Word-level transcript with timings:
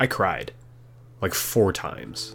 I 0.00 0.06
cried 0.06 0.52
like 1.20 1.34
four 1.34 1.74
times. 1.74 2.34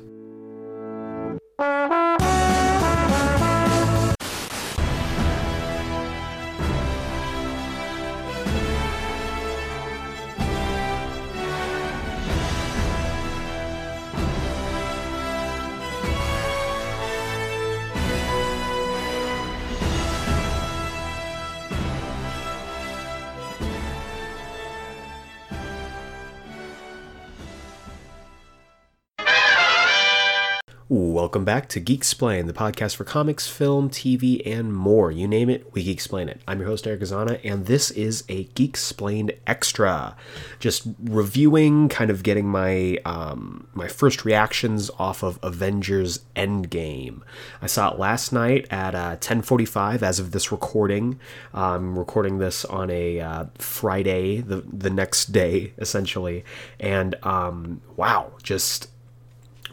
Welcome 31.36 31.44
back 31.44 31.68
to 31.68 31.82
Geeksplained, 31.82 32.48
the 32.48 32.54
podcast 32.54 32.96
for 32.96 33.04
comics, 33.04 33.46
film, 33.46 33.90
TV, 33.90 34.42
and 34.46 34.74
more. 34.74 35.12
You 35.12 35.28
name 35.28 35.50
it, 35.50 35.74
we 35.74 35.84
Geeksplain 35.84 36.30
it. 36.30 36.40
I'm 36.48 36.60
your 36.60 36.70
host, 36.70 36.88
Eric 36.88 37.02
Azana, 37.02 37.42
and 37.44 37.66
this 37.66 37.92
is 37.92 38.24
a 38.30 38.46
Geeksplained 38.46 39.38
Extra. 39.46 40.16
Just 40.62 40.88
reviewing, 41.04 41.90
kind 41.90 42.10
of 42.10 42.24
getting 42.24 42.48
my 42.48 43.00
um, 43.04 43.68
my 43.74 43.90
first 43.90 44.24
reactions 44.24 44.90
off 44.98 45.24
of 45.24 45.38
Avengers 45.44 46.20
Endgame. 46.38 47.20
I 47.62 47.68
saw 47.68 47.92
it 47.92 48.00
last 48.00 48.32
night 48.32 48.66
at 48.72 48.96
uh, 48.96 49.18
10:45 49.18 50.04
as 50.04 50.22
of 50.22 50.32
this 50.32 50.54
recording. 50.54 51.20
I'm 51.54 52.00
recording 52.00 52.38
this 52.38 52.64
on 52.64 52.90
a 52.90 53.20
uh, 53.20 53.46
Friday, 53.58 54.40
the 54.40 54.64
the 54.72 54.90
next 54.90 55.34
day 55.34 55.74
essentially, 55.80 56.46
and 56.80 57.14
um, 57.24 57.82
wow, 57.98 58.32
just 58.42 58.88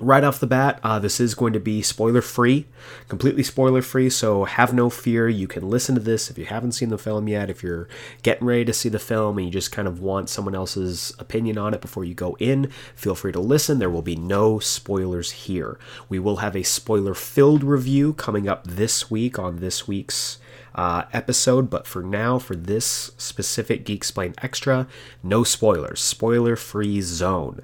right 0.00 0.24
off 0.24 0.40
the 0.40 0.46
bat, 0.46 0.80
uh, 0.82 0.98
this 0.98 1.20
is 1.20 1.34
going 1.34 1.52
to 1.52 1.60
be 1.60 1.82
spoiler 1.82 2.22
free, 2.22 2.66
completely 3.08 3.42
spoiler 3.42 3.82
free. 3.82 4.10
So 4.10 4.44
have 4.44 4.72
no 4.72 4.90
fear. 4.90 5.28
You 5.28 5.46
can 5.46 5.68
listen 5.68 5.94
to 5.94 6.00
this 6.00 6.30
if 6.30 6.38
you 6.38 6.46
haven't 6.46 6.72
seen 6.72 6.88
the 6.88 6.98
film 6.98 7.28
yet. 7.28 7.50
If 7.50 7.62
you're 7.62 7.88
getting 8.22 8.46
ready 8.46 8.64
to 8.64 8.72
see 8.72 8.88
the 8.88 8.98
film 8.98 9.38
and 9.38 9.46
you 9.46 9.52
just 9.52 9.72
kind 9.72 9.86
of 9.86 10.00
want 10.00 10.28
someone 10.28 10.54
else's 10.54 11.12
opinion 11.18 11.58
on 11.58 11.74
it 11.74 11.80
before 11.80 12.04
you 12.04 12.14
go 12.14 12.36
in, 12.38 12.70
feel 12.94 13.14
free 13.14 13.32
to 13.32 13.40
listen. 13.40 13.78
There 13.78 13.90
will 13.90 14.02
be 14.02 14.16
no 14.16 14.58
spoilers 14.58 15.30
here. 15.32 15.78
We 16.08 16.18
will 16.18 16.36
have 16.36 16.56
a 16.56 16.62
spoiler 16.62 17.14
filled 17.14 17.62
review 17.62 18.14
coming 18.14 18.48
up 18.48 18.66
this 18.66 19.10
week 19.10 19.38
on 19.38 19.56
this 19.56 19.86
week's. 19.86 20.38
Uh, 20.74 21.04
episode, 21.12 21.68
but 21.68 21.86
for 21.86 22.02
now, 22.02 22.38
for 22.38 22.56
this 22.56 23.10
specific 23.18 23.84
Geeksplained 23.84 24.32
Extra, 24.42 24.86
no 25.22 25.44
spoilers, 25.44 26.00
spoiler 26.00 26.56
free 26.56 27.02
zone. 27.02 27.60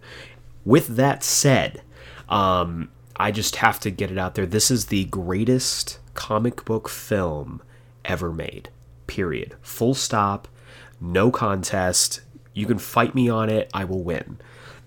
With 0.67 0.97
that 0.97 1.25
said, 1.25 1.81
um, 2.29 2.91
I 3.17 3.31
just 3.31 3.57
have 3.57 3.81
to 3.81 3.91
get 3.91 4.11
it 4.11 4.19
out 4.19 4.35
there. 4.35 4.47
This 4.47 4.71
is 4.71 4.87
the 4.87 5.05
greatest 5.07 5.99
comic 6.15 6.65
book 6.65 6.89
film 6.89 7.63
ever 8.05 8.33
made. 8.33 8.71
Period. 9.07 9.57
Full 9.63 9.95
stop. 9.95 10.49
No 11.01 11.31
contest. 11.31 12.21
You 12.55 12.67
can 12.67 12.79
fight 12.79 13.15
me 13.15 13.29
on 13.29 13.49
it. 13.51 13.71
I 13.73 13.85
will 13.85 14.03
win. 14.03 14.39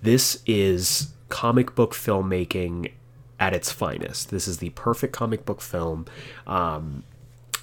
This 0.01 0.41
is 0.45 1.13
comic 1.29 1.75
book 1.75 1.93
filmmaking 1.93 2.91
at 3.39 3.53
its 3.53 3.71
finest. 3.71 4.29
This 4.29 4.47
is 4.47 4.59
the 4.59 4.69
perfect 4.71 5.13
comic 5.13 5.45
book 5.45 5.61
film. 5.61 6.05
Um, 6.45 7.03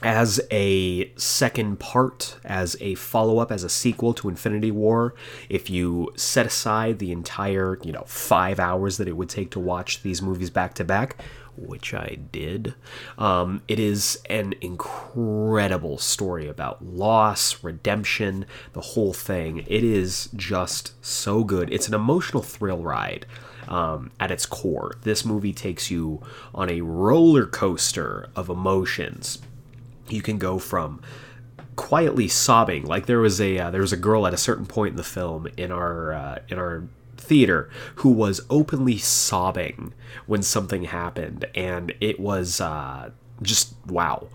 as 0.02 0.40
a 0.52 1.10
second 1.16 1.80
part, 1.80 2.36
as 2.44 2.76
a 2.80 2.94
follow 2.94 3.38
up, 3.38 3.50
as 3.50 3.64
a 3.64 3.68
sequel 3.68 4.14
to 4.14 4.28
Infinity 4.28 4.70
War, 4.70 5.14
if 5.48 5.68
you 5.68 6.12
set 6.16 6.46
aside 6.46 6.98
the 6.98 7.10
entire, 7.10 7.78
you 7.82 7.92
know, 7.92 8.04
five 8.06 8.60
hours 8.60 8.96
that 8.98 9.08
it 9.08 9.16
would 9.16 9.28
take 9.28 9.50
to 9.52 9.60
watch 9.60 10.02
these 10.02 10.22
movies 10.22 10.50
back 10.50 10.74
to 10.74 10.84
back, 10.84 11.20
which 11.56 11.92
I 11.92 12.18
did, 12.30 12.74
um, 13.18 13.62
it 13.66 13.80
is 13.80 14.20
an 14.30 14.54
incredible 14.60 15.98
story 15.98 16.46
about 16.46 16.84
loss, 16.84 17.64
redemption, 17.64 18.46
the 18.74 18.80
whole 18.80 19.12
thing. 19.12 19.64
It 19.66 19.82
is 19.82 20.28
just 20.36 20.92
so 21.04 21.42
good. 21.42 21.72
It's 21.72 21.88
an 21.88 21.94
emotional 21.94 22.42
thrill 22.42 22.82
ride. 22.82 23.26
Um, 23.66 24.12
at 24.18 24.30
its 24.30 24.46
core, 24.46 24.96
this 25.02 25.26
movie 25.26 25.52
takes 25.52 25.90
you 25.90 26.22
on 26.54 26.70
a 26.70 26.80
roller 26.80 27.44
coaster 27.44 28.30
of 28.34 28.48
emotions, 28.48 29.40
you 30.10 30.22
can 30.22 30.38
go 30.38 30.58
from 30.58 31.00
quietly 31.76 32.26
sobbing 32.26 32.84
like 32.84 33.06
there 33.06 33.20
was 33.20 33.40
a 33.40 33.58
uh, 33.58 33.70
there 33.70 33.80
was 33.80 33.92
a 33.92 33.96
girl 33.96 34.26
at 34.26 34.34
a 34.34 34.38
certain 34.38 34.66
point 34.66 34.90
in 34.90 34.96
the 34.96 35.04
film 35.04 35.46
in 35.56 35.70
our 35.70 36.12
uh, 36.12 36.38
in 36.48 36.58
our 36.58 36.84
theater 37.16 37.68
who 37.96 38.10
was 38.10 38.40
openly 38.48 38.98
sobbing 38.98 39.92
when 40.26 40.42
something 40.42 40.84
happened 40.84 41.44
and 41.54 41.94
it 42.00 42.18
was 42.18 42.60
uh, 42.60 43.10
just 43.42 43.74
wow 43.86 44.28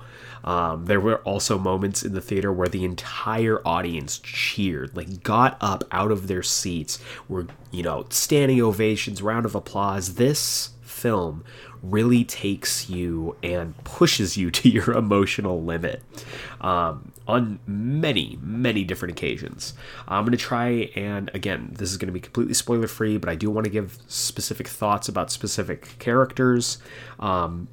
um, 0.44 0.86
there 0.86 1.00
were 1.00 1.18
also 1.20 1.58
moments 1.58 2.04
in 2.04 2.14
the 2.14 2.22
theater 2.22 2.52
where 2.52 2.68
the 2.68 2.84
entire 2.84 3.66
audience 3.66 4.20
cheered, 4.20 4.96
like 4.96 5.24
got 5.24 5.58
up 5.62 5.86
out 5.92 6.12
of 6.12 6.28
their 6.28 6.44
seats, 6.44 7.00
were 7.30 7.48
you 7.72 7.84
know 7.84 8.06
standing 8.10 8.62
ovations, 8.62 9.22
round 9.22 9.46
of 9.46 9.56
applause. 9.56 10.16
This 10.16 10.72
film 10.82 11.44
really 11.84 12.24
takes 12.24 12.90
you 12.90 13.36
and 13.44 13.76
pushes 13.84 14.38
you 14.38 14.50
to 14.60 14.70
your 14.70 14.94
emotional 14.94 15.62
limit 15.62 16.02
um, 16.62 17.12
on 17.28 17.60
many, 17.68 18.38
many 18.42 18.84
different 18.84 19.12
occasions. 19.12 19.74
I'm 20.08 20.24
going 20.24 20.32
to 20.32 20.38
try 20.38 20.92
and, 20.96 21.30
again, 21.34 21.74
this 21.78 21.92
is 21.92 21.98
going 21.98 22.08
to 22.08 22.14
be 22.14 22.20
completely 22.20 22.54
spoiler 22.54 22.88
free, 22.88 23.18
but 23.18 23.30
I 23.30 23.36
do 23.36 23.50
want 23.50 23.66
to 23.66 23.72
give 23.72 24.00
specific 24.08 24.68
thoughts 24.68 25.08
about 25.08 25.32
specific 25.32 26.00
characters. 26.00 26.80
Um, 27.20 27.68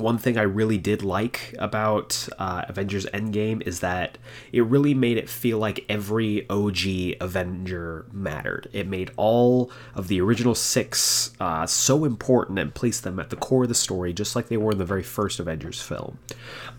one 0.00 0.18
thing 0.18 0.38
I 0.38 0.42
really 0.42 0.78
did 0.78 1.02
like 1.02 1.54
about 1.58 2.28
uh, 2.38 2.64
Avengers 2.68 3.06
Endgame 3.06 3.66
is 3.66 3.80
that 3.80 4.18
it 4.52 4.64
really 4.64 4.94
made 4.94 5.16
it 5.16 5.28
feel 5.28 5.58
like 5.58 5.84
every 5.88 6.48
OG 6.48 7.16
Avenger 7.20 8.06
mattered. 8.12 8.68
It 8.72 8.86
made 8.86 9.10
all 9.16 9.70
of 9.94 10.08
the 10.08 10.20
original 10.20 10.54
six 10.54 11.32
uh, 11.40 11.66
so 11.66 12.04
important 12.04 12.58
and 12.58 12.74
placed 12.74 13.04
them 13.04 13.18
at 13.18 13.30
the 13.30 13.36
core 13.36 13.64
of 13.64 13.68
the 13.68 13.74
story, 13.74 14.12
just 14.12 14.36
like 14.36 14.48
they 14.48 14.56
were 14.56 14.72
in 14.72 14.78
the 14.78 14.84
very 14.84 15.02
first 15.02 15.40
Avengers 15.40 15.80
film. 15.80 16.18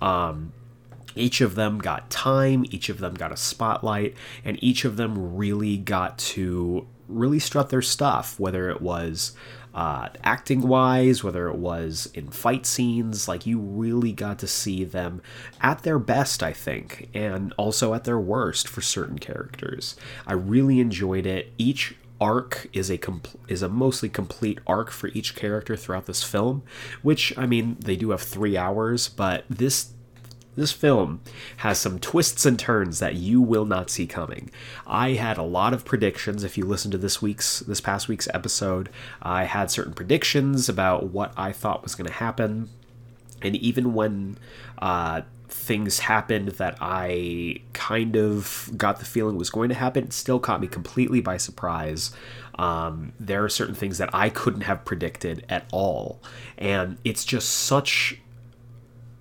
Um, 0.02 0.54
each 1.16 1.42
of 1.42 1.56
them 1.56 1.80
got 1.80 2.10
time, 2.10 2.66
each 2.70 2.90
of 2.90 3.00
them 3.00 3.14
got 3.14 3.32
a 3.32 3.38
spotlight, 3.38 4.16
and 4.46 4.62
each 4.64 4.86
of 4.86 4.98
them 4.98 5.36
really 5.36 5.78
got 5.78 6.18
to 6.18 6.88
really 7.08 7.40
strut 7.40 7.70
their 7.70 7.82
stuff, 7.82 8.40
whether 8.40 8.70
it 8.70 8.82
was 8.82 9.36
uh, 9.74 10.10
acting 10.24 10.62
wise, 10.62 11.24
whether 11.24 11.48
it 11.48 11.58
was 11.58 12.10
in 12.14 12.30
fight 12.30 12.66
scenes, 12.66 13.28
like 13.28 13.46
you 13.46 13.60
really 13.60 14.12
got 14.12 14.40
to 14.40 14.48
see 14.48 14.84
them 14.84 15.22
at 15.62 15.84
their 15.84 16.00
best, 16.00 16.42
I 16.42 16.54
think, 16.54 17.10
and 17.14 17.54
also 17.58 17.94
at 17.94 18.04
their 18.04 18.20
worst 18.20 18.68
for 18.68 18.82
certain 18.82 19.20
characters. 19.20 19.96
I 20.26 20.34
really 20.34 20.80
enjoyed 20.80 21.26
it. 21.26 21.54
Each 21.58 21.96
arc 22.22 22.68
is 22.74 22.90
a 22.90 22.98
compl- 22.98 23.38
is 23.48 23.62
a 23.62 23.70
mostly 23.70 24.10
complete 24.10 24.60
arc 24.68 24.92
for 24.92 25.08
each 25.10 25.36
character 25.36 25.78
throughout 25.78 26.06
this 26.06 26.24
film, 26.24 26.64
which 27.02 27.38
I 27.38 27.46
mean 27.46 27.78
they 27.80 27.96
do 27.96 28.10
have 28.10 28.22
three 28.22 28.58
hours, 28.58 29.08
but 29.08 29.46
this 29.50 29.94
this 30.56 30.72
film 30.72 31.22
has 31.58 31.78
some 31.78 32.00
twists 32.00 32.46
and 32.46 32.60
turns 32.60 33.00
that 33.00 33.16
you 33.16 33.42
will 33.42 33.66
not 33.66 33.90
see 33.90 34.06
coming. 34.06 34.50
I 34.86 35.12
had 35.14 35.38
a 35.38 35.44
lot 35.44 35.74
of 35.74 35.86
predictions. 35.86 36.44
If 36.44 36.58
you 36.58 36.66
listen 36.66 36.92
to 36.92 36.98
this 36.98 37.22
week's, 37.22 37.60
this 37.62 37.82
past 37.82 38.08
week's 38.08 38.28
episode, 38.34 38.90
I 39.22 39.46
had 39.46 39.72
certain 39.72 39.94
predictions 39.94 40.68
about 40.68 41.08
what 41.08 41.34
I 41.38 41.52
thought 41.52 41.84
was 41.84 41.96
going 41.96 42.08
to 42.08 42.14
happen, 42.14 42.70
and 43.42 43.56
even 43.56 43.94
when 43.94 44.38
uh, 44.80 45.22
things 45.48 46.00
happened 46.00 46.50
that 46.50 46.78
I 46.82 47.62
kind 47.74 48.16
of 48.16 48.70
got 48.76 49.00
the 49.00 49.06
feeling 49.06 49.38
was 49.38 49.50
going 49.50 49.70
to 49.70 49.76
happen, 49.76 50.06
it 50.06 50.14
still 50.14 50.40
caught 50.40 50.62
me 50.62 50.68
completely 50.68 51.22
by 51.22 51.38
surprise. 51.38 52.12
Um, 52.56 53.14
there 53.20 53.44
are 53.44 53.50
certain 53.50 53.76
things 53.76 53.98
that 54.00 54.14
I 54.14 54.30
couldn't 54.30 54.62
have 54.62 54.84
predicted 54.84 55.46
at 55.48 55.66
all, 55.72 56.22
and 56.58 56.98
it's 57.06 57.24
just 57.24 57.50
such 57.50 58.20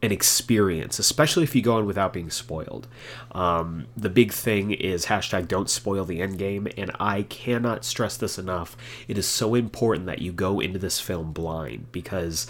an 0.01 0.13
experience, 0.13 0.99
especially 0.99 1.43
if 1.43 1.57
you 1.57 1.63
go 1.63 1.79
in 1.79 1.87
without 1.87 2.13
being 2.13 2.31
spoiled. 2.31 2.87
Um, 3.33 3.87
the 3.97 4.11
big 4.11 4.33
thing 4.33 4.71
is 4.71 5.07
hashtag 5.07 5.49
don't 5.49 5.69
spoil 5.69 6.05
the 6.05 6.23
end 6.23 6.39
game, 6.39 6.69
and 6.77 6.93
I 7.01 7.23
cannot 7.23 7.85
stress 7.85 8.17
this 8.17 8.39
enough. 8.39 8.77
It 9.09 9.19
is 9.19 9.27
so 9.27 9.55
important 9.55 10.07
that 10.07 10.21
you 10.21 10.33
go 10.33 10.61
into 10.61 10.79
this 10.79 11.01
film 11.01 11.33
blind 11.33 11.91
because 11.91 12.47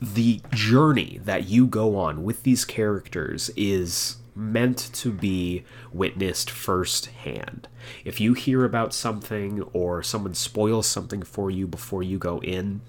the 0.00 0.40
journey 0.50 1.20
that 1.24 1.48
you 1.48 1.66
go 1.66 1.96
on 1.96 2.24
with 2.24 2.42
these 2.42 2.64
characters 2.64 3.50
is 3.56 4.16
meant 4.34 4.90
to 4.94 5.12
be 5.12 5.64
witnessed 5.92 6.50
firsthand. 6.50 7.68
If 8.04 8.20
you 8.20 8.32
hear 8.32 8.64
about 8.64 8.94
something 8.94 9.62
or 9.72 10.02
someone 10.02 10.34
spoils 10.34 10.86
something 10.86 11.22
for 11.22 11.50
you 11.50 11.66
before 11.66 12.02
you 12.02 12.18
go 12.18 12.40
in, 12.40 12.80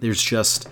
there's 0.00 0.22
just 0.22 0.68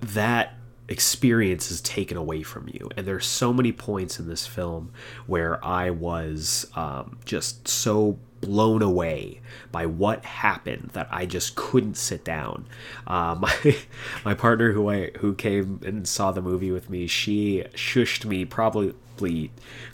that 0.00 0.55
experience 0.88 1.70
is 1.70 1.80
taken 1.80 2.16
away 2.16 2.42
from 2.42 2.68
you. 2.68 2.88
And 2.96 3.06
there's 3.06 3.26
so 3.26 3.52
many 3.52 3.72
points 3.72 4.18
in 4.18 4.28
this 4.28 4.46
film 4.46 4.92
where 5.26 5.64
I 5.64 5.90
was 5.90 6.66
um, 6.74 7.18
just 7.24 7.66
so 7.66 8.18
blown 8.40 8.82
away 8.82 9.40
by 9.72 9.86
what 9.86 10.24
happened 10.24 10.90
that 10.92 11.08
I 11.10 11.26
just 11.26 11.56
couldn't 11.56 11.96
sit 11.96 12.24
down. 12.24 12.66
Uh, 13.06 13.34
my 13.40 13.76
my 14.24 14.34
partner 14.34 14.72
who 14.72 14.90
I 14.90 15.10
who 15.18 15.34
came 15.34 15.80
and 15.84 16.06
saw 16.06 16.30
the 16.30 16.42
movie 16.42 16.70
with 16.70 16.90
me, 16.90 17.06
she 17.06 17.64
shushed 17.74 18.24
me 18.24 18.44
probably 18.44 18.94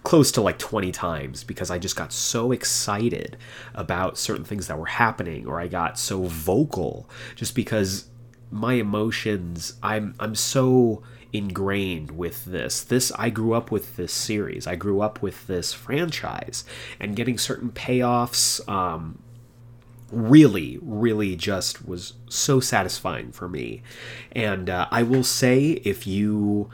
close 0.02 0.32
to 0.32 0.40
like 0.40 0.58
20 0.58 0.90
times 0.90 1.44
because 1.44 1.70
I 1.70 1.78
just 1.78 1.94
got 1.94 2.12
so 2.12 2.50
excited 2.50 3.36
about 3.72 4.18
certain 4.18 4.44
things 4.44 4.66
that 4.66 4.76
were 4.76 4.86
happening 4.86 5.46
or 5.46 5.60
I 5.60 5.68
got 5.68 5.96
so 5.96 6.24
vocal 6.24 7.08
just 7.36 7.54
because 7.54 8.08
my 8.52 8.74
emotions 8.74 9.74
I'm 9.82 10.14
I'm 10.20 10.34
so 10.34 11.02
ingrained 11.32 12.10
with 12.12 12.44
this. 12.44 12.84
This 12.84 13.10
I 13.18 13.30
grew 13.30 13.54
up 13.54 13.70
with 13.70 13.96
this 13.96 14.12
series. 14.12 14.66
I 14.66 14.76
grew 14.76 15.00
up 15.00 15.22
with 15.22 15.46
this 15.46 15.72
franchise, 15.72 16.64
and 17.00 17.16
getting 17.16 17.38
certain 17.38 17.70
payoffs 17.70 18.66
um, 18.68 19.18
really, 20.10 20.78
really 20.82 21.34
just 21.34 21.86
was 21.86 22.12
so 22.28 22.60
satisfying 22.60 23.32
for 23.32 23.48
me. 23.48 23.82
And 24.32 24.68
uh, 24.68 24.86
I 24.90 25.02
will 25.02 25.24
say, 25.24 25.80
if 25.84 26.06
you 26.06 26.70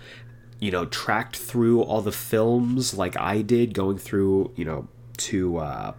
you 0.59 0.73
know 0.73 0.87
tracked 0.87 1.37
through 1.37 1.83
all 1.83 2.03
the 2.03 2.13
films 2.13 2.95
like 2.95 3.17
I 3.17 3.43
did, 3.43 3.75
going 3.75 3.99
through 3.99 4.53
you 4.57 4.65
know 4.65 4.89
to 5.19 5.59
uh, 5.59 5.93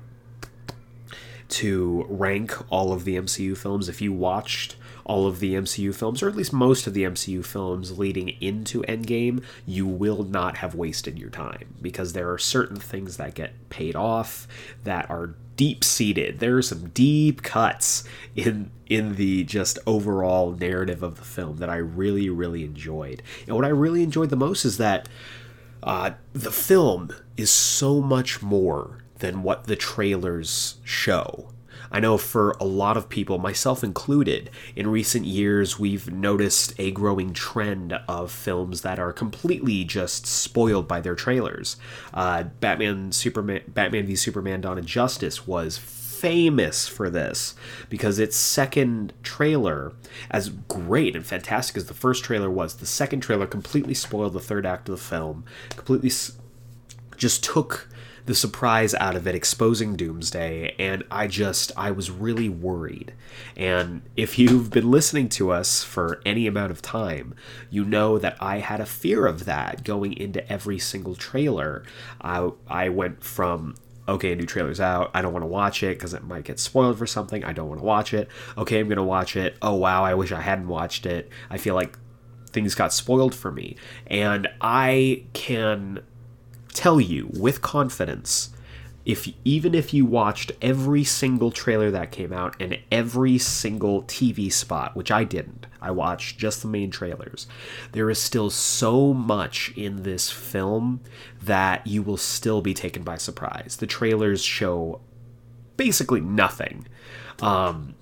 to 1.48 2.06
rank 2.10 2.58
all 2.70 2.92
of 2.92 3.06
the 3.06 3.16
MCU 3.16 3.58
films, 3.58 3.88
if 3.88 4.02
you 4.02 4.12
watched 4.12 4.76
all 5.10 5.26
of 5.26 5.40
the 5.40 5.56
MCU 5.56 5.94
films, 5.94 6.22
or 6.22 6.30
at 6.30 6.36
least 6.36 6.54
most 6.54 6.86
of 6.86 6.94
the 6.94 7.04
MCU 7.04 7.44
films 7.44 7.98
leading 7.98 8.30
into 8.40 8.84
Endgame, 8.84 9.44
you 9.66 9.88
will 9.88 10.24
not 10.24 10.58
have 10.58 10.76
wasted 10.76 11.18
your 11.18 11.32
time 11.32 11.74
because 11.82 12.14
there 12.14 12.32
are 12.32 12.38
certain 12.38 12.78
things 12.78 13.18
that 13.18 13.34
get 13.34 13.70
paid 13.70 13.96
off 13.96 14.48
that 14.84 15.10
are 15.10 15.34
deep 15.56 15.84
seated. 15.84 16.38
There 16.38 16.58
are 16.58 16.62
some 16.62 16.90
deep 16.90 17.42
cuts 17.42 18.04
in 18.36 18.70
in 18.86 19.16
the 19.16 19.44
just 19.46 19.80
overall 19.88 20.52
narrative 20.52 21.02
of 21.02 21.16
the 21.16 21.26
film 21.26 21.58
that 21.58 21.70
I 21.70 21.78
really 21.78 22.30
really 22.30 22.64
enjoyed. 22.64 23.24
And 23.48 23.56
what 23.56 23.66
I 23.66 23.70
really 23.70 24.04
enjoyed 24.04 24.30
the 24.30 24.36
most 24.36 24.64
is 24.64 24.78
that 24.78 25.10
uh, 25.82 26.12
the 26.34 26.52
film 26.52 27.10
is 27.36 27.50
so 27.50 28.00
much 28.00 28.44
more 28.44 29.00
than 29.18 29.42
what 29.42 29.64
the 29.64 29.76
trailers 29.76 30.78
show. 30.84 31.50
I 31.92 32.00
know 32.00 32.18
for 32.18 32.52
a 32.60 32.66
lot 32.66 32.98
of 32.98 33.10
people, 33.10 33.38
myself 33.40 33.84
included, 33.84 34.50
in 34.76 34.88
recent 34.90 35.26
years 35.26 35.80
we've 35.80 36.12
noticed 36.12 36.74
a 36.78 36.92
growing 36.92 37.34
trend 37.34 37.94
of 38.08 38.32
films 38.32 38.82
that 38.82 39.00
are 39.00 39.14
completely 39.14 39.84
just 39.84 40.26
spoiled 40.26 40.88
by 40.88 41.02
their 41.02 41.16
trailers. 41.16 41.78
Uh, 42.14 42.44
Batman, 42.60 43.12
Superman, 43.12 43.62
Batman 43.68 44.06
v 44.06 44.16
Superman: 44.16 44.62
Dawn 44.62 44.78
of 44.78 44.86
Justice 44.86 45.48
was 45.48 45.78
famous 46.20 46.86
for 46.86 47.10
this 47.10 47.56
because 47.88 48.20
its 48.20 48.36
second 48.36 49.14
trailer, 49.24 49.94
as 50.30 50.50
great 50.50 51.16
and 51.16 51.26
fantastic 51.26 51.78
as 51.78 51.86
the 51.86 51.94
first 51.94 52.26
trailer 52.26 52.50
was, 52.50 52.76
the 52.76 52.86
second 52.86 53.22
trailer 53.22 53.48
completely 53.48 53.94
spoiled 53.94 54.34
the 54.34 54.40
third 54.40 54.66
act 54.66 54.90
of 54.90 54.98
the 54.98 55.02
film, 55.02 55.46
completely 55.70 56.12
just 57.16 57.44
took 57.44 57.88
the 58.26 58.36
surprise 58.36 58.94
out 58.96 59.16
of 59.16 59.28
it 59.28 59.36
exposing 59.36 59.96
Doomsday, 59.96 60.76
and 60.80 61.04
I 61.10 61.28
just, 61.28 61.72
I 61.78 61.92
was 61.92 62.12
really 62.12 62.50
worried. 62.50 63.14
And 63.56 64.02
if 64.16 64.38
you've 64.38 64.70
been 64.70 64.92
listening 64.92 65.30
to 65.30 65.52
us 65.52 65.84
for 65.84 66.22
any 66.26 66.48
amount 66.48 66.72
of 66.72 66.82
time, 66.82 67.36
you 67.70 67.84
know 67.84 68.18
that 68.18 68.38
I 68.40 68.60
had 68.60 68.82
a 68.82 68.86
fear 68.86 69.26
of 69.26 69.46
that 69.46 69.84
going 69.84 70.14
into 70.14 70.48
every 70.52 70.80
single 70.80 71.16
trailer. 71.16 71.84
I, 72.22 72.52
I 72.68 72.90
went 72.90 73.24
from 73.24 73.76
okay, 74.08 74.32
a 74.32 74.36
new 74.36 74.46
trailer's 74.46 74.80
out. 74.80 75.12
I 75.14 75.22
don't 75.22 75.34
want 75.34 75.44
to 75.44 75.48
watch 75.48 75.84
it 75.84 75.98
because 75.98 76.14
it 76.14 76.24
might 76.24 76.44
get 76.44 76.60
spoiled 76.60 76.98
for 76.98 77.06
something. 77.06 77.44
I 77.44 77.54
don't 77.54 77.70
want 77.70 77.80
to 77.80 77.86
watch 77.86 78.14
it. 78.14 78.28
Okay, 78.58 78.80
I'm 78.80 78.88
going 78.88 78.98
to 78.98 79.04
watch 79.04 79.36
it. 79.36 79.56
Oh, 79.62 79.76
wow, 79.76 80.04
I 80.04 80.16
wish 80.16 80.32
I 80.32 80.42
hadn't 80.42 80.68
watched 80.68 81.06
it. 81.06 81.30
I 81.50 81.58
feel 81.58 81.76
like 81.76 81.98
things 82.50 82.76
got 82.76 82.92
spoiled 82.92 83.36
for 83.36 83.52
me. 83.52 83.76
And 84.08 84.48
I 84.62 85.26
can 85.34 86.02
tell 86.74 87.00
you 87.00 87.30
with 87.34 87.62
confidence 87.62 88.52
if 89.10 89.28
even 89.44 89.74
if 89.74 89.92
you 89.92 90.06
watched 90.06 90.52
every 90.62 91.04
single 91.04 91.50
trailer 91.52 91.90
that 91.90 92.12
came 92.12 92.32
out 92.32 92.56
and 92.60 92.78
every 92.92 93.40
single 93.40 94.04
TV 94.04 94.52
spot, 94.54 94.96
which 94.96 95.10
I 95.10 95.24
didn't, 95.24 95.66
I 95.82 95.90
watched 95.90 96.38
just 96.38 96.62
the 96.62 96.68
main 96.68 96.92
trailers, 96.92 97.48
there 97.94 98.10
is 98.12 98.20
still 98.20 98.52
so 98.52 99.14
much 99.14 99.74
in 99.76 100.04
this 100.04 100.30
film 100.30 101.00
that 101.42 101.88
you 101.88 102.04
will 102.04 102.18
still 102.18 102.62
be 102.62 102.76
taken 102.76 103.02
by 103.02 103.18
surprise. 103.18 103.78
The 103.80 103.88
trailers 103.88 104.44
show 104.44 105.02
basically 105.76 106.22
nothing. 106.22 106.88
Um, 107.42 107.96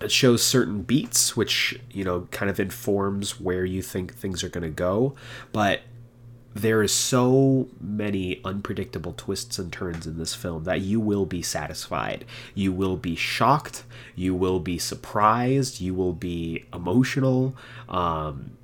it 0.00 0.10
shows 0.10 0.42
certain 0.42 0.82
beats, 0.82 1.36
which 1.36 1.78
you 1.92 2.02
know 2.02 2.26
kind 2.32 2.50
of 2.50 2.58
informs 2.58 3.38
where 3.38 3.64
you 3.64 3.82
think 3.82 4.14
things 4.14 4.42
are 4.42 4.48
going 4.48 4.64
to 4.64 4.70
go, 4.70 5.14
but 5.52 5.82
there 6.54 6.82
is 6.82 6.92
so 6.92 7.68
many 7.80 8.40
unpredictable 8.44 9.14
twists 9.16 9.58
and 9.58 9.72
turns 9.72 10.06
in 10.06 10.18
this 10.18 10.34
film 10.34 10.64
that 10.64 10.80
you 10.80 10.98
will 11.00 11.26
be 11.26 11.42
satisfied. 11.42 12.24
You 12.54 12.72
will 12.72 12.96
be 12.96 13.14
shocked. 13.14 13.84
You 14.16 14.34
will 14.34 14.58
be 14.58 14.78
surprised. 14.78 15.80
You 15.80 15.94
will 15.94 16.12
be 16.12 16.64
emotional. 16.72 17.54
Um, 17.88 18.56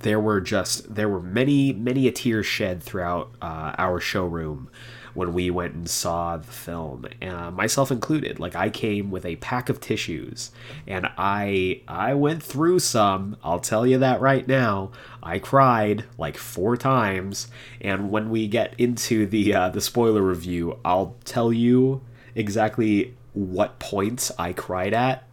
there 0.00 0.20
were 0.20 0.40
just 0.42 0.94
there 0.94 1.08
were 1.08 1.22
many 1.22 1.72
many 1.72 2.06
a 2.06 2.12
tear 2.12 2.42
shed 2.42 2.82
throughout 2.82 3.30
uh, 3.40 3.74
our 3.78 3.98
showroom 3.98 4.68
when 5.16 5.32
we 5.32 5.50
went 5.50 5.74
and 5.74 5.88
saw 5.88 6.36
the 6.36 6.52
film, 6.52 7.06
uh, 7.22 7.50
myself 7.50 7.90
included. 7.90 8.38
Like 8.38 8.54
I 8.54 8.68
came 8.68 9.10
with 9.10 9.24
a 9.24 9.36
pack 9.36 9.68
of 9.68 9.80
tissues, 9.80 10.50
and 10.86 11.08
I 11.16 11.80
I 11.88 12.14
went 12.14 12.42
through 12.42 12.80
some. 12.80 13.36
I'll 13.42 13.60
tell 13.60 13.86
you 13.86 13.98
that 13.98 14.20
right 14.20 14.46
now. 14.46 14.92
I 15.22 15.38
cried 15.38 16.04
like 16.18 16.36
four 16.36 16.76
times, 16.76 17.48
and 17.80 18.10
when 18.10 18.30
we 18.30 18.46
get 18.46 18.74
into 18.78 19.26
the 19.26 19.54
uh, 19.54 19.68
the 19.70 19.80
spoiler 19.80 20.22
review, 20.22 20.78
I'll 20.84 21.16
tell 21.24 21.52
you 21.52 22.02
exactly 22.34 23.14
what 23.32 23.78
points 23.78 24.30
I 24.38 24.52
cried 24.52 24.94
at. 24.94 25.24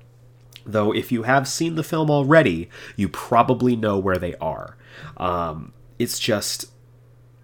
Though, 0.66 0.94
if 0.94 1.12
you 1.12 1.24
have 1.24 1.48
seen 1.48 1.76
the 1.76 1.84
film 1.84 2.10
already, 2.10 2.70
you 2.96 3.10
probably 3.10 3.76
know 3.76 3.98
where 4.00 4.18
they 4.18 4.36
are. 4.36 4.78
Um, 5.18 5.74
it's 6.00 6.20
just 6.20 6.68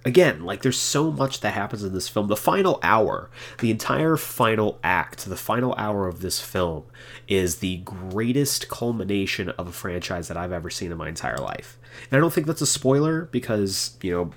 again, 0.06 0.44
like 0.44 0.62
there's 0.62 0.80
so 0.80 1.12
much 1.12 1.42
that 1.42 1.54
happens 1.54 1.84
in 1.84 1.94
this 1.94 2.07
film. 2.07 2.28
The 2.28 2.36
final 2.36 2.80
hour, 2.81 3.30
the 3.60 3.72
entire 3.72 4.18
final 4.18 4.80
act, 4.84 5.25
the 5.25 5.36
final 5.36 5.74
hour 5.78 6.07
of 6.07 6.22
this 6.22 6.40
film 6.40 6.86
is 7.28 7.57
the 7.57 7.78
greatest 7.78 8.69
culmination 8.69 9.50
of 9.50 9.68
a 9.68 9.71
franchise 9.71 10.28
that 10.28 10.38
I've 10.38 10.52
ever 10.52 10.69
seen 10.69 10.92
in 10.92 10.97
my 10.97 11.09
entire 11.09 11.38
life. 11.38 11.78
And 12.09 12.18
I 12.18 12.21
don't 12.21 12.33
think 12.33 12.47
that's 12.47 12.62
a 12.62 12.68
spoiler 12.68 13.26
because, 13.31 13.97
you 14.02 14.12
know, 14.12 14.31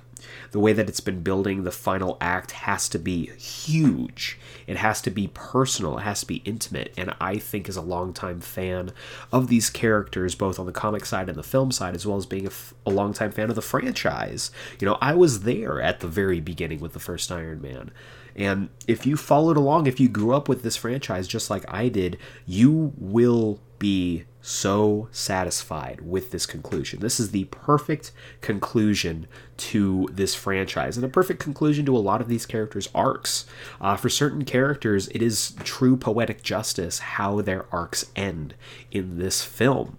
the 0.51 0.59
way 0.59 0.73
that 0.73 0.89
it's 0.89 0.99
been 0.99 1.21
building, 1.21 1.63
the 1.63 1.71
final 1.71 2.17
act 2.21 2.51
has 2.51 2.87
to 2.89 2.99
be 2.99 3.27
huge. 3.37 4.39
It 4.67 4.77
has 4.77 5.01
to 5.01 5.11
be 5.11 5.29
personal. 5.33 5.97
It 5.97 6.03
has 6.03 6.21
to 6.21 6.27
be 6.27 6.41
intimate. 6.45 6.93
And 6.97 7.13
I 7.19 7.37
think, 7.37 7.67
as 7.67 7.75
a 7.75 7.81
longtime 7.81 8.41
fan 8.41 8.91
of 9.31 9.47
these 9.47 9.69
characters, 9.69 10.35
both 10.35 10.59
on 10.59 10.65
the 10.65 10.71
comic 10.71 11.05
side 11.05 11.29
and 11.29 11.37
the 11.37 11.43
film 11.43 11.71
side, 11.71 11.95
as 11.95 12.05
well 12.05 12.17
as 12.17 12.25
being 12.25 12.45
a, 12.45 12.49
f- 12.49 12.73
a 12.85 12.89
longtime 12.89 13.31
fan 13.31 13.49
of 13.49 13.55
the 13.55 13.61
franchise, 13.61 14.51
you 14.79 14.87
know, 14.87 14.97
I 15.01 15.13
was 15.13 15.41
there 15.41 15.81
at 15.81 15.99
the 15.99 16.07
very 16.07 16.39
beginning 16.39 16.79
with 16.79 16.93
the 16.93 16.99
first 16.99 17.31
Iron 17.31 17.61
Man. 17.61 17.91
And 18.35 18.69
if 18.87 19.05
you 19.05 19.15
followed 19.15 19.57
along, 19.57 19.87
if 19.87 19.99
you 19.99 20.09
grew 20.09 20.33
up 20.33 20.49
with 20.49 20.63
this 20.63 20.75
franchise 20.75 21.27
just 21.27 21.49
like 21.49 21.65
I 21.71 21.89
did, 21.89 22.17
you 22.45 22.93
will 22.97 23.59
be 23.77 24.25
so 24.45 25.07
satisfied 25.13 26.01
with 26.01 26.31
this 26.31 26.45
conclusion. 26.45 26.99
This 26.99 27.17
is 27.17 27.31
the 27.31 27.45
perfect 27.45 28.11
conclusion 28.41 29.25
to 29.55 30.09
this 30.11 30.35
franchise 30.35 30.97
and 30.97 31.05
a 31.05 31.09
perfect 31.09 31.39
conclusion 31.39 31.85
to 31.85 31.95
a 31.95 31.99
lot 31.99 32.19
of 32.19 32.27
these 32.27 32.45
characters' 32.45 32.89
arcs. 32.93 33.45
Uh, 33.79 33.95
for 33.95 34.09
certain 34.09 34.43
characters, 34.43 35.07
it 35.07 35.21
is 35.21 35.55
true 35.63 35.95
poetic 35.95 36.43
justice 36.43 36.99
how 36.99 37.39
their 37.39 37.65
arcs 37.71 38.11
end 38.17 38.53
in 38.91 39.17
this 39.17 39.41
film. 39.41 39.97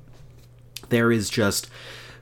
There 0.91 1.11
is 1.11 1.31
just 1.31 1.71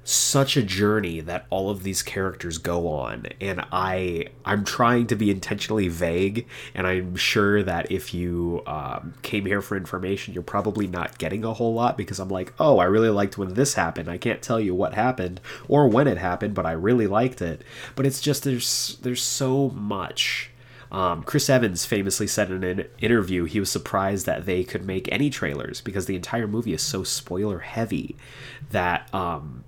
such 0.04 0.56
a 0.56 0.62
journey 0.62 1.21
that 1.21 1.47
all 1.50 1.71
of 1.71 1.82
these 1.82 2.02
characters 2.02 2.59
go 2.59 2.88
on 2.88 3.26
and 3.40 3.64
i 3.71 4.26
i'm 4.44 4.64
trying 4.64 5.06
to 5.06 5.14
be 5.14 5.30
intentionally 5.30 5.87
vague 5.87 6.47
and 6.75 6.87
i'm 6.87 7.14
sure 7.14 7.62
that 7.62 7.90
if 7.90 8.12
you 8.12 8.62
um, 8.66 9.14
came 9.23 9.47
here 9.47 9.62
for 9.62 9.76
information 9.76 10.35
you're 10.35 10.42
probably 10.42 10.87
not 10.87 11.18
getting 11.18 11.44
a 11.44 11.52
whole 11.52 11.73
lot 11.73 11.97
because 11.97 12.18
i'm 12.18 12.28
like 12.28 12.52
oh 12.59 12.78
i 12.78 12.85
really 12.85 13.11
liked 13.11 13.38
when 13.38 13.54
this 13.54 13.75
happened. 13.75 14.09
I 14.11 14.18
can't 14.18 14.42
tell 14.42 14.61
you 14.61 14.75
what 14.75 14.94
happened 14.94 15.40
or 15.68 15.88
when 15.88 16.06
it 16.09 16.18
happened 16.18 16.54
but 16.54 16.66
i 16.66 16.73
really 16.73 17.06
liked 17.06 17.42
it. 17.42 17.62
But 17.94 18.06
it's 18.06 18.21
just 18.21 18.44
there's 18.44 18.99
there's 19.02 19.23
so 19.23 19.71
much. 19.71 20.50
Um, 20.90 21.23
Chris 21.23 21.49
Evans 21.49 21.87
famously 21.87 22.26
said 22.26 22.50
in 22.50 22.62
an 22.62 22.87
interview 22.99 23.44
he 23.44 23.59
was 23.59 23.71
surprised 23.71 24.26
that 24.26 24.44
they 24.44 24.62
could 24.62 24.85
make 24.85 25.11
any 25.11 25.30
trailers 25.30 25.80
because 25.80 26.04
the 26.04 26.16
entire 26.16 26.47
movie 26.47 26.75
is 26.75 26.82
so 26.82 27.02
spoiler 27.02 27.61
heavy 27.61 28.14
that 28.71 29.12
um, 29.14 29.64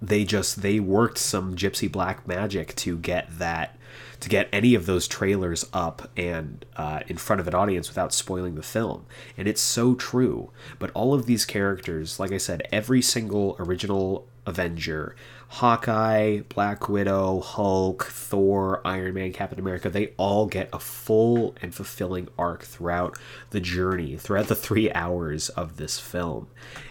they 0.00 0.24
just 0.24 0.62
they 0.62 0.80
worked 0.80 1.18
some 1.18 1.56
gypsy 1.56 1.90
black 1.90 2.26
magic 2.26 2.74
to 2.76 2.96
get 2.96 3.38
that 3.38 3.76
to 4.22 4.28
get 4.28 4.48
any 4.52 4.76
of 4.76 4.86
those 4.86 5.08
trailers 5.08 5.66
up 5.72 6.08
and 6.16 6.64
uh, 6.76 7.00
in 7.08 7.16
front 7.16 7.40
of 7.40 7.48
an 7.48 7.54
audience 7.54 7.88
without 7.88 8.14
spoiling 8.14 8.54
the 8.54 8.62
film. 8.62 9.04
And 9.36 9.48
it's 9.48 9.60
so 9.60 9.96
true. 9.96 10.52
But 10.78 10.92
all 10.94 11.12
of 11.12 11.26
these 11.26 11.44
characters, 11.44 12.20
like 12.20 12.30
I 12.30 12.38
said, 12.38 12.62
every 12.70 13.02
single 13.02 13.56
original 13.58 14.28
Avenger, 14.46 15.16
Hawkeye, 15.48 16.42
Black 16.48 16.88
Widow, 16.88 17.40
Hulk, 17.40 18.04
Thor, 18.04 18.80
Iron 18.84 19.14
Man, 19.14 19.32
Captain 19.32 19.58
America, 19.58 19.90
they 19.90 20.12
all 20.16 20.46
get 20.46 20.68
a 20.72 20.78
full 20.78 21.56
and 21.60 21.74
fulfilling 21.74 22.28
arc 22.38 22.62
throughout 22.62 23.18
the 23.50 23.60
journey, 23.60 24.16
throughout 24.16 24.46
the 24.46 24.54
three 24.54 24.90
hours 24.92 25.48
of 25.50 25.78
this 25.78 25.98
film. 25.98 26.46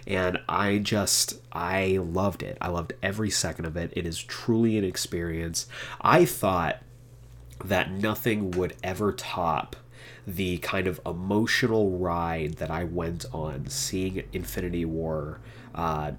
And 0.06 0.38
I 0.50 0.78
just, 0.78 1.40
I 1.50 1.98
loved 2.02 2.42
it. 2.42 2.58
I 2.60 2.68
loved 2.68 2.92
every 3.02 3.30
second 3.30 3.64
of 3.64 3.76
it. 3.76 3.90
It 3.96 4.06
is 4.06 4.22
truly 4.22 4.76
an 4.76 4.84
experience. 4.84 5.66
I 6.02 6.26
thought 6.26 6.82
that 7.64 7.90
nothing 7.90 8.50
would 8.52 8.76
ever 8.82 9.12
top 9.12 9.76
the 10.26 10.58
kind 10.58 10.86
of 10.86 11.00
emotional 11.04 11.98
ride 11.98 12.54
that 12.54 12.70
I 12.70 12.84
went 12.84 13.24
on 13.32 13.68
seeing 13.68 14.22
Infinity 14.32 14.84
War 14.84 15.40
uh, 15.74 16.12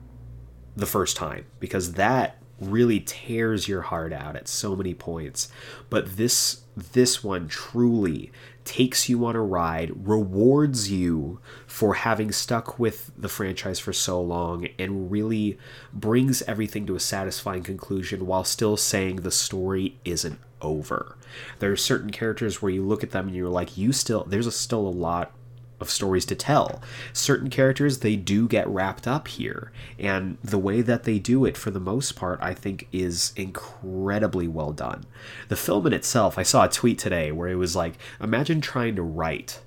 the 0.75 0.85
first 0.85 1.15
time. 1.15 1.45
Because 1.59 1.93
that 1.93 2.42
really 2.60 3.00
tears 3.00 3.67
your 3.67 3.81
heart 3.81 4.13
out 4.13 4.36
at 4.36 4.48
so 4.48 4.75
many 4.75 4.93
points. 4.93 5.50
But 5.89 6.17
this 6.17 6.62
this 6.75 7.24
one 7.24 7.48
truly 7.48 8.31
takes 8.65 9.07
you 9.07 9.25
on 9.25 9.36
a 9.36 9.41
ride 9.41 9.91
rewards 10.07 10.91
you 10.91 11.39
for 11.67 11.95
having 11.95 12.31
stuck 12.31 12.79
with 12.79 13.12
the 13.17 13.29
franchise 13.29 13.77
for 13.77 13.93
so 13.93 14.22
long 14.22 14.67
and 14.79 15.12
really 15.12 15.57
brings 15.93 16.41
everything 16.43 16.86
to 16.88 16.95
a 16.95 17.00
satisfying 17.00 17.62
conclusion 17.62 18.25
while 18.25 18.43
still 18.43 18.77
saying 18.77 19.17
the 19.17 19.31
story 19.31 19.98
isn't 20.05 20.39
over. 20.62 21.17
There 21.60 21.72
are 21.72 21.77
certain 21.77 22.10
characters 22.10 22.62
where 22.62 22.72
you 22.72 22.83
look 22.83 23.03
at 23.03 23.12
them 23.12 23.27
and 23.27 23.36
you're 23.36 23.50
like 23.50 23.77
you 23.77 23.91
still 23.91 24.24
there's 24.24 24.48
a, 24.48 24.51
still 24.51 24.88
a 24.88 24.89
lot 24.89 25.31
of 25.79 25.89
stories 25.89 26.25
to 26.25 26.35
tell. 26.35 26.81
Certain 27.11 27.49
characters, 27.49 27.99
they 27.99 28.15
do 28.15 28.47
get 28.47 28.67
wrapped 28.67 29.07
up 29.07 29.27
here. 29.27 29.71
And 29.99 30.37
the 30.43 30.57
way 30.57 30.81
that 30.81 31.03
they 31.03 31.19
do 31.19 31.45
it, 31.45 31.57
for 31.57 31.71
the 31.71 31.79
most 31.79 32.15
part, 32.15 32.39
I 32.41 32.53
think 32.53 32.87
is 32.91 33.33
incredibly 33.35 34.47
well 34.47 34.71
done. 34.71 35.05
The 35.49 35.55
film 35.55 35.85
in 35.87 35.93
itself, 35.93 36.37
I 36.37 36.43
saw 36.43 36.65
a 36.65 36.69
tweet 36.69 36.99
today 36.99 37.31
where 37.31 37.49
it 37.49 37.55
was 37.55 37.75
like, 37.75 37.93
imagine 38.21 38.61
trying 38.61 38.95
to 38.95 39.03
write 39.03 39.61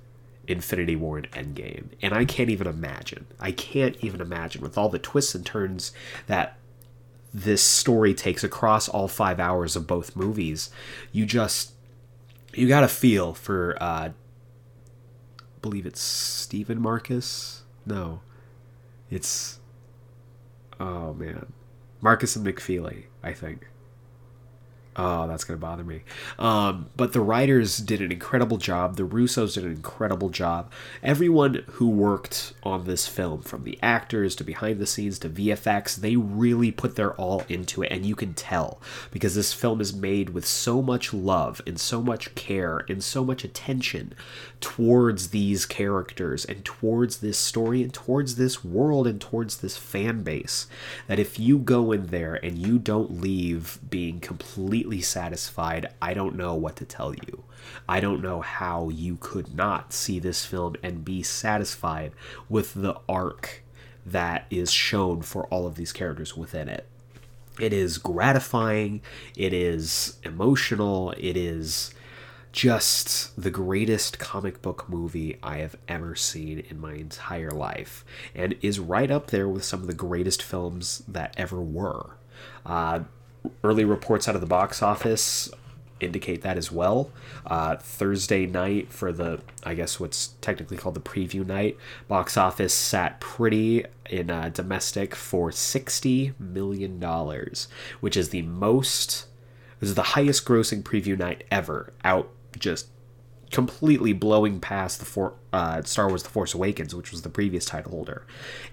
Infinity 0.47 0.95
War 0.95 1.17
and 1.17 1.31
Endgame. 1.31 1.89
And 2.01 2.13
I 2.13 2.25
can't 2.25 2.49
even 2.49 2.67
imagine. 2.67 3.27
I 3.39 3.51
can't 3.51 3.97
even 4.01 4.21
imagine 4.21 4.61
with 4.61 4.77
all 4.77 4.89
the 4.89 4.99
twists 4.99 5.35
and 5.35 5.45
turns 5.45 5.91
that 6.27 6.57
this 7.33 7.61
story 7.61 8.13
takes 8.13 8.43
across 8.43 8.87
all 8.89 9.07
five 9.07 9.39
hours 9.39 9.75
of 9.75 9.85
both 9.85 10.15
movies. 10.15 10.69
You 11.11 11.25
just 11.25 11.73
you 12.53 12.67
got 12.67 12.81
to 12.81 12.87
feel 12.87 13.33
for 13.33 13.77
uh, 13.79 14.09
believe 15.61 15.85
it's 15.85 16.01
Stephen 16.01 16.81
Marcus. 16.81 17.63
No, 17.85 18.21
it's 19.09 19.59
oh 20.79 21.13
man, 21.13 21.53
Markus 22.01 22.35
and 22.35 22.45
McFeely, 22.45 23.05
I 23.23 23.33
think. 23.33 23.67
Oh, 24.99 25.27
that's 25.27 25.43
going 25.43 25.59
to 25.59 25.61
bother 25.61 25.83
me. 25.83 26.01
Um, 26.39 26.89
but 26.97 27.13
the 27.13 27.21
writers 27.21 27.77
did 27.77 28.01
an 28.01 28.11
incredible 28.11 28.57
job. 28.57 28.95
The 28.95 29.03
Russos 29.03 29.53
did 29.53 29.63
an 29.63 29.71
incredible 29.71 30.29
job. 30.29 30.71
Everyone 31.03 31.63
who 31.73 31.87
worked 31.87 32.53
on 32.63 32.85
this 32.85 33.05
film, 33.05 33.43
from 33.43 33.63
the 33.63 33.77
actors 33.83 34.35
to 34.37 34.43
behind 34.43 34.79
the 34.79 34.87
scenes 34.87 35.19
to 35.19 35.29
VFX, 35.29 35.95
they 35.97 36.15
really 36.15 36.71
put 36.71 36.95
their 36.95 37.13
all 37.13 37.43
into 37.47 37.83
it. 37.83 37.91
And 37.91 38.07
you 38.07 38.15
can 38.15 38.33
tell 38.33 38.81
because 39.11 39.35
this 39.35 39.53
film 39.53 39.81
is 39.81 39.93
made 39.93 40.31
with 40.31 40.47
so 40.47 40.81
much 40.81 41.13
love 41.13 41.61
and 41.67 41.79
so 41.79 42.01
much 42.01 42.33
care 42.33 42.83
and 42.89 43.03
so 43.03 43.23
much 43.23 43.43
attention 43.43 44.13
towards 44.61 45.29
these 45.29 45.67
characters 45.67 46.43
and 46.43 46.65
towards 46.65 47.17
this 47.17 47.37
story 47.37 47.83
and 47.83 47.93
towards 47.93 48.35
this 48.35 48.63
world 48.63 49.05
and 49.05 49.21
towards 49.21 49.57
this 49.57 49.77
fan 49.77 50.23
base 50.23 50.65
that 51.05 51.19
if 51.19 51.37
you 51.37 51.59
go 51.59 51.91
in 51.91 52.07
there 52.07 52.35
and 52.43 52.57
you 52.57 52.79
don't 52.79 53.21
leave 53.21 53.79
being 53.89 54.19
completely 54.19 54.86
completely 54.87 55.03
satisfied, 55.03 55.89
I 56.01 56.13
don't 56.13 56.37
know 56.37 56.55
what 56.55 56.77
to 56.77 56.85
tell 56.85 57.13
you. 57.13 57.43
I 57.89 57.99
don't 57.99 58.21
know 58.21 58.39
how 58.39 58.87
you 58.87 59.17
could 59.19 59.53
not 59.53 59.91
see 59.91 60.17
this 60.17 60.45
film 60.45 60.77
and 60.81 61.03
be 61.03 61.23
satisfied 61.23 62.13
with 62.47 62.73
the 62.73 62.95
arc 63.09 63.63
that 64.05 64.45
is 64.49 64.71
shown 64.71 65.23
for 65.23 65.45
all 65.47 65.67
of 65.67 65.75
these 65.75 65.91
characters 65.91 66.37
within 66.37 66.69
it. 66.69 66.87
It 67.59 67.73
is 67.73 67.97
gratifying, 67.97 69.01
it 69.35 69.51
is 69.51 70.15
emotional, 70.23 71.11
it 71.17 71.35
is 71.35 71.93
just 72.53 73.35
the 73.39 73.51
greatest 73.51 74.19
comic 74.19 74.61
book 74.61 74.87
movie 74.87 75.37
I 75.43 75.57
have 75.57 75.75
ever 75.89 76.15
seen 76.15 76.63
in 76.69 76.79
my 76.79 76.93
entire 76.93 77.51
life, 77.51 78.05
and 78.33 78.55
is 78.61 78.79
right 78.79 79.11
up 79.11 79.31
there 79.31 79.49
with 79.49 79.65
some 79.65 79.81
of 79.81 79.87
the 79.87 79.93
greatest 79.93 80.41
films 80.41 81.03
that 81.09 81.33
ever 81.35 81.61
were. 81.61 82.15
Uh, 82.65 83.01
early 83.63 83.85
reports 83.85 84.27
out 84.27 84.35
of 84.35 84.41
the 84.41 84.47
box 84.47 84.81
office 84.81 85.49
indicate 85.99 86.41
that 86.41 86.57
as 86.57 86.71
well. 86.71 87.11
Uh, 87.45 87.75
Thursday 87.77 88.45
night 88.45 88.91
for 88.91 89.11
the, 89.11 89.41
I 89.63 89.73
guess 89.73 89.99
what's 89.99 90.29
technically 90.41 90.77
called 90.77 90.95
the 90.95 91.01
preview 91.01 91.45
night, 91.45 91.77
box 92.07 92.37
office 92.37 92.73
sat 92.73 93.19
pretty 93.19 93.85
in 94.09 94.29
uh, 94.29 94.49
domestic 94.49 95.15
for 95.15 95.49
$60 95.49 96.39
million, 96.39 97.03
which 97.99 98.17
is 98.17 98.29
the 98.29 98.41
most, 98.43 99.27
this 99.79 99.89
is 99.89 99.95
the 99.95 100.03
highest 100.03 100.45
grossing 100.45 100.83
preview 100.83 101.17
night 101.17 101.43
ever, 101.51 101.93
out 102.03 102.29
just 102.57 102.87
completely 103.51 104.13
blowing 104.13 104.59
past 104.59 104.99
the 104.99 105.05
for, 105.05 105.33
uh, 105.53 105.81
Star 105.83 106.07
Wars: 106.07 106.23
The 106.23 106.29
Force 106.29 106.53
Awakens, 106.53 106.93
which 106.93 107.11
was 107.11 107.21
the 107.21 107.29
previous 107.29 107.65
title 107.65 107.91
holder. 107.91 108.25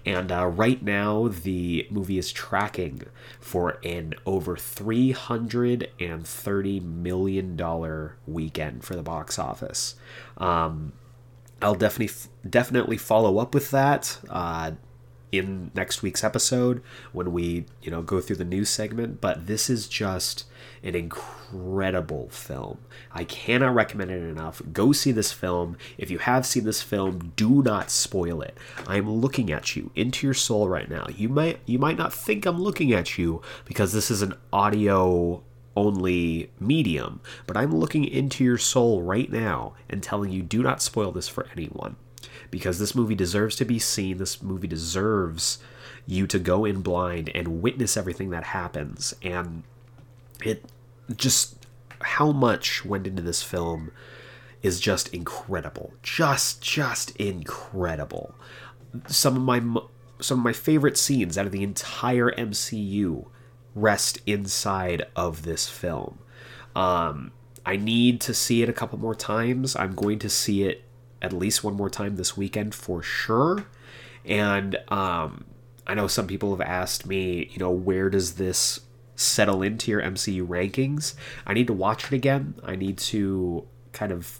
And 0.05 0.31
uh, 0.31 0.47
right 0.47 0.81
now, 0.81 1.27
the 1.27 1.87
movie 1.89 2.17
is 2.17 2.31
tracking 2.31 3.03
for 3.39 3.79
an 3.83 4.13
over 4.25 4.57
three 4.57 5.11
hundred 5.11 5.89
and 5.99 6.25
thirty 6.27 6.79
million 6.79 7.55
dollar 7.55 8.17
weekend 8.27 8.83
for 8.83 8.95
the 8.95 9.03
box 9.03 9.39
office. 9.39 9.95
Um, 10.37 10.93
I'll 11.61 11.75
definitely 11.75 12.15
definitely 12.47 12.97
follow 12.97 13.37
up 13.37 13.53
with 13.53 13.71
that. 13.71 14.19
Uh, 14.29 14.71
in 15.37 15.71
next 15.75 16.01
week's 16.01 16.23
episode 16.23 16.81
when 17.11 17.31
we 17.31 17.65
you 17.81 17.91
know 17.91 18.01
go 18.01 18.21
through 18.21 18.35
the 18.35 18.45
news 18.45 18.69
segment 18.69 19.21
but 19.21 19.47
this 19.47 19.69
is 19.69 19.87
just 19.87 20.45
an 20.83 20.95
incredible 20.95 22.29
film. 22.29 22.77
I 23.11 23.23
cannot 23.23 23.73
recommend 23.73 24.11
it 24.11 24.21
enough. 24.21 24.61
Go 24.71 24.91
see 24.91 25.11
this 25.11 25.31
film. 25.31 25.77
If 25.97 26.11
you 26.11 26.19
have 26.19 26.45
seen 26.45 26.63
this 26.63 26.83
film 26.83 27.33
do 27.35 27.63
not 27.63 27.89
spoil 27.89 28.41
it. 28.41 28.57
I'm 28.87 29.09
looking 29.09 29.51
at 29.51 29.75
you 29.75 29.91
into 29.95 30.27
your 30.27 30.33
soul 30.33 30.67
right 30.69 30.89
now. 30.89 31.07
You 31.15 31.29
might 31.29 31.59
you 31.65 31.79
might 31.79 31.97
not 31.97 32.13
think 32.13 32.45
i'm 32.45 32.61
looking 32.61 32.93
at 32.93 33.17
you 33.17 33.41
because 33.65 33.93
this 33.93 34.09
is 34.09 34.21
an 34.21 34.33
audio 34.51 35.43
only 35.75 36.49
medium 36.59 37.19
but 37.45 37.57
i'm 37.57 37.75
looking 37.75 38.05
into 38.05 38.43
your 38.43 38.57
soul 38.57 39.01
right 39.01 39.31
now 39.31 39.73
and 39.89 40.01
telling 40.01 40.31
you 40.31 40.41
do 40.41 40.63
not 40.63 40.81
spoil 40.81 41.11
this 41.11 41.27
for 41.27 41.47
anyone 41.51 41.95
because 42.55 42.79
this 42.79 42.95
movie 42.95 43.15
deserves 43.15 43.57
to 43.57 43.65
be 43.65 43.77
seen. 43.77 44.17
This 44.17 44.41
movie 44.41 44.69
deserves 44.69 45.59
you 46.07 46.25
to 46.25 46.39
go 46.39 46.63
in 46.63 46.81
blind 46.81 47.29
and 47.35 47.61
witness 47.61 47.97
everything 47.97 48.29
that 48.29 48.45
happens. 48.45 49.13
And 49.21 49.63
it 50.41 50.63
just 51.17 51.57
how 51.99 52.31
much 52.31 52.85
went 52.85 53.07
into 53.07 53.21
this 53.21 53.43
film 53.43 53.91
is 54.63 54.79
just 54.79 55.09
incredible. 55.09 55.91
Just 56.01 56.61
just 56.61 57.13
incredible. 57.17 58.33
Some 59.07 59.35
of 59.35 59.41
my 59.41 59.59
some 60.21 60.39
of 60.39 60.45
my 60.45 60.53
favorite 60.53 60.97
scenes 60.97 61.37
out 61.37 61.45
of 61.45 61.51
the 61.51 61.61
entire 61.61 62.31
MCU 62.31 63.25
rest 63.75 64.21
inside 64.25 65.03
of 65.13 65.43
this 65.43 65.67
film. 65.67 66.19
Um, 66.73 67.33
I 67.65 67.75
need 67.75 68.21
to 68.21 68.33
see 68.33 68.63
it 68.63 68.69
a 68.69 68.73
couple 68.73 68.97
more 68.97 69.13
times. 69.13 69.75
I'm 69.75 69.93
going 69.93 70.19
to 70.19 70.29
see 70.29 70.63
it 70.63 70.84
at 71.25 71.33
least 71.33 71.63
one 71.63 71.73
more 71.73 71.89
time 71.89 72.15
this 72.15 72.37
weekend 72.37 72.75
for 72.75 73.01
sure. 73.01 73.65
And 74.23 74.77
um, 74.89 75.45
I 75.87 75.93
know 75.93 76.07
some 76.07 76.27
people 76.27 76.55
have 76.55 76.65
asked 76.65 77.05
me, 77.05 77.49
you 77.51 77.57
know, 77.57 77.71
where 77.71 78.09
does 78.09 78.35
this 78.35 78.81
settle 79.15 79.61
into 79.61 79.91
your 79.91 80.01
MCU 80.01 80.47
rankings? 80.47 81.15
I 81.45 81.53
need 81.53 81.67
to 81.67 81.73
watch 81.73 82.05
it 82.05 82.13
again. 82.13 82.55
I 82.63 82.75
need 82.75 82.97
to 82.99 83.67
kind 83.91 84.11
of 84.11 84.39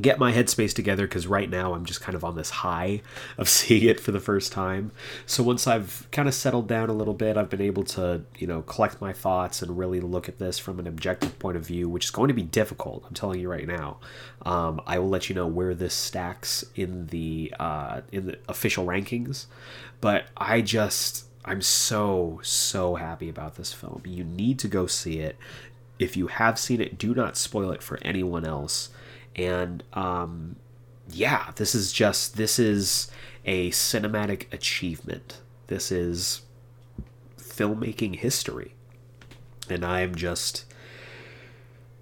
get 0.00 0.18
my 0.18 0.32
headspace 0.32 0.72
together 0.74 1.06
because 1.06 1.26
right 1.26 1.50
now 1.50 1.74
I'm 1.74 1.84
just 1.84 2.00
kind 2.00 2.14
of 2.14 2.24
on 2.24 2.36
this 2.36 2.50
high 2.50 3.02
of 3.36 3.48
seeing 3.48 3.84
it 3.84 4.00
for 4.00 4.10
the 4.10 4.20
first 4.20 4.52
time. 4.52 4.92
So 5.26 5.42
once 5.42 5.66
I've 5.66 6.08
kind 6.10 6.28
of 6.28 6.34
settled 6.34 6.68
down 6.68 6.88
a 6.88 6.92
little 6.92 7.14
bit, 7.14 7.36
I've 7.36 7.50
been 7.50 7.60
able 7.60 7.84
to, 7.84 8.22
you 8.38 8.46
know, 8.46 8.62
collect 8.62 9.00
my 9.00 9.12
thoughts 9.12 9.62
and 9.62 9.78
really 9.78 10.00
look 10.00 10.28
at 10.28 10.38
this 10.38 10.58
from 10.58 10.78
an 10.78 10.86
objective 10.86 11.38
point 11.38 11.56
of 11.56 11.66
view, 11.66 11.88
which 11.88 12.06
is 12.06 12.10
going 12.10 12.28
to 12.28 12.34
be 12.34 12.42
difficult. 12.42 13.04
I'm 13.06 13.14
telling 13.14 13.40
you 13.40 13.50
right 13.50 13.66
now. 13.66 13.98
Um, 14.44 14.80
I 14.86 14.98
will 14.98 15.08
let 15.08 15.28
you 15.28 15.34
know 15.34 15.46
where 15.46 15.74
this 15.74 15.94
stacks 15.94 16.64
in 16.74 17.06
the 17.08 17.54
uh, 17.60 18.00
in 18.10 18.26
the 18.26 18.38
official 18.48 18.86
rankings, 18.86 19.46
but 20.00 20.26
I 20.36 20.62
just 20.62 21.26
I'm 21.44 21.62
so 21.62 22.40
so 22.42 22.96
happy 22.96 23.28
about 23.28 23.56
this 23.56 23.72
film. 23.72 24.02
You 24.04 24.24
need 24.24 24.58
to 24.60 24.68
go 24.68 24.86
see 24.86 25.20
it 25.20 25.36
if 26.02 26.16
you 26.16 26.26
have 26.26 26.58
seen 26.58 26.80
it, 26.80 26.98
do 26.98 27.14
not 27.14 27.36
spoil 27.36 27.70
it 27.70 27.82
for 27.82 27.98
anyone 28.02 28.44
else. 28.44 28.90
And 29.36 29.82
um, 29.92 30.56
yeah, 31.10 31.50
this 31.56 31.74
is 31.74 31.92
just 31.92 32.36
this 32.36 32.58
is 32.58 33.10
a 33.44 33.70
cinematic 33.70 34.52
achievement. 34.52 35.40
This 35.66 35.90
is 35.90 36.42
filmmaking 37.38 38.16
history. 38.16 38.74
And 39.68 39.84
I'm 39.84 40.14
just 40.14 40.64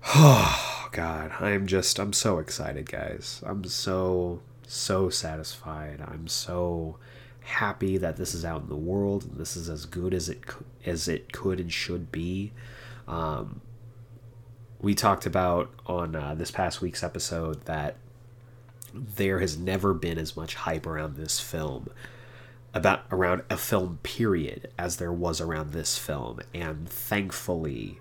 oh 0.06 0.88
god, 0.92 1.32
I'm 1.40 1.66
just 1.66 1.98
I'm 1.98 2.12
so 2.12 2.38
excited, 2.38 2.90
guys. 2.90 3.42
I'm 3.46 3.64
so 3.64 4.40
so 4.66 5.10
satisfied. 5.10 6.00
I'm 6.00 6.28
so 6.28 6.96
happy 7.42 7.96
that 7.98 8.16
this 8.16 8.34
is 8.34 8.44
out 8.44 8.62
in 8.62 8.68
the 8.68 8.76
world 8.76 9.24
and 9.24 9.36
this 9.36 9.56
is 9.56 9.68
as 9.68 9.84
good 9.86 10.14
as 10.14 10.28
it 10.28 10.40
as 10.86 11.08
it 11.08 11.32
could 11.32 11.60
and 11.60 11.72
should 11.72 12.12
be. 12.12 12.52
Um, 13.08 13.60
we 14.80 14.94
talked 14.94 15.26
about 15.26 15.70
on 15.86 16.16
uh, 16.16 16.34
this 16.34 16.50
past 16.50 16.80
week's 16.80 17.02
episode 17.02 17.64
that 17.66 17.96
there 18.92 19.38
has 19.38 19.56
never 19.56 19.94
been 19.94 20.18
as 20.18 20.36
much 20.36 20.54
hype 20.54 20.86
around 20.86 21.16
this 21.16 21.38
film 21.38 21.88
about 22.72 23.02
around 23.10 23.42
a 23.50 23.56
film 23.56 23.98
period 24.02 24.70
as 24.78 24.96
there 24.96 25.12
was 25.12 25.40
around 25.40 25.72
this 25.72 25.98
film. 25.98 26.40
And 26.54 26.88
thankfully 26.88 28.00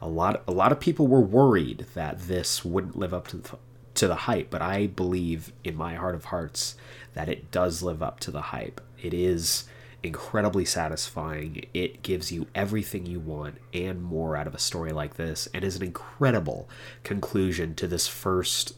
a 0.00 0.08
lot 0.08 0.42
a 0.46 0.52
lot 0.52 0.70
of 0.70 0.78
people 0.78 1.06
were 1.08 1.20
worried 1.20 1.86
that 1.94 2.20
this 2.20 2.64
wouldn't 2.64 2.96
live 2.96 3.12
up 3.12 3.28
to 3.28 3.38
the, 3.38 3.58
to 3.94 4.06
the 4.06 4.14
hype 4.14 4.48
but 4.48 4.62
i 4.62 4.86
believe 4.86 5.52
in 5.64 5.74
my 5.74 5.96
heart 5.96 6.14
of 6.14 6.26
hearts 6.26 6.76
that 7.18 7.28
it 7.28 7.50
does 7.50 7.82
live 7.82 8.00
up 8.00 8.20
to 8.20 8.30
the 8.30 8.40
hype. 8.40 8.80
It 9.02 9.12
is 9.12 9.64
incredibly 10.02 10.64
satisfying 10.64 11.64
it 11.74 12.02
gives 12.02 12.30
you 12.30 12.46
everything 12.54 13.04
you 13.04 13.18
want 13.18 13.56
and 13.74 14.00
more 14.02 14.36
out 14.36 14.46
of 14.46 14.54
a 14.54 14.58
story 14.58 14.92
like 14.92 15.14
this 15.14 15.48
and 15.52 15.64
is 15.64 15.74
an 15.74 15.82
incredible 15.82 16.68
conclusion 17.02 17.74
to 17.74 17.86
this 17.88 18.06
first 18.06 18.74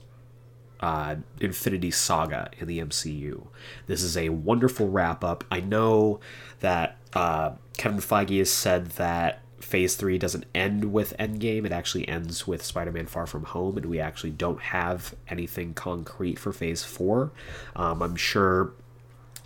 uh, 0.81 1.17
Infinity 1.41 1.91
Saga 1.91 2.51
in 2.59 2.67
the 2.67 2.79
MCU. 2.79 3.47
This 3.87 4.03
is 4.03 4.17
a 4.17 4.31
wonderful 4.31 4.89
wrap 4.89 5.23
up. 5.23 5.45
I 5.51 5.61
know 5.61 6.21
that 6.61 6.97
uh, 7.13 7.53
Kevin 7.77 7.99
Feige 7.99 8.39
has 8.39 8.51
said 8.51 8.87
that 8.93 9.43
Phase 9.61 9.95
3 9.97 10.17
doesn't 10.17 10.47
end 10.55 10.91
with 10.93 11.17
Endgame, 11.19 11.67
it 11.67 11.73
actually 11.73 12.09
ends 12.09 12.47
with 12.47 12.65
Spider 12.65 12.93
Man 12.93 13.07
Far 13.07 13.27
From 13.27 13.45
Home, 13.45 13.77
and 13.77 13.87
we 13.87 14.01
actually 14.01 14.31
don't 14.31 14.61
have 14.61 15.15
anything 15.29 15.75
concrete 15.75 16.39
for 16.39 16.51
Phase 16.51 16.83
4. 16.83 17.31
Um, 17.77 18.03
I'm 18.03 18.17
sure 18.17 18.73